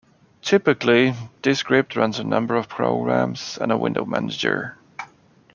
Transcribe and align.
Typically, 0.41 1.13
this 1.43 1.59
script 1.59 1.95
runs 1.95 2.17
a 2.17 2.23
number 2.23 2.55
of 2.55 2.67
programs 2.67 3.59
and 3.59 3.71
a 3.71 3.77
window 3.77 4.03
manager. 4.03 4.75